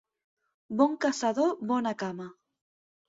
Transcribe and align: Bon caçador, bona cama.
Bon 0.79 0.95
caçador, 1.05 1.53
bona 1.73 1.93
cama. 2.05 2.27